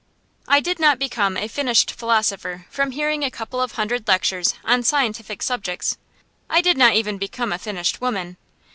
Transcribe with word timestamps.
I 0.47 0.61
did 0.61 0.79
not 0.79 0.97
become 0.97 1.37
a 1.37 1.47
finished 1.47 1.91
philosopher 1.91 2.65
from 2.71 2.89
hearing 2.89 3.23
a 3.23 3.29
couple 3.29 3.61
of 3.61 3.73
hundred 3.73 4.07
lectures 4.07 4.55
on 4.65 4.81
scientific 4.81 5.43
subjects. 5.43 5.99
I 6.49 6.59
did 6.59 6.75
not 6.75 6.95
even 6.95 7.19
become 7.19 7.53
a 7.53 7.59
finished 7.59 8.01
woman. 8.01 8.37